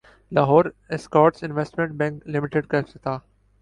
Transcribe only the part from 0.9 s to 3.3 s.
Escorts investment bank لمیٹڈکاافتتاح